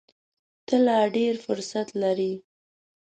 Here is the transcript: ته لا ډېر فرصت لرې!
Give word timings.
ته 0.67 0.75
لا 0.85 0.99
ډېر 1.15 1.33
فرصت 1.45 1.87
لرې! 2.01 2.33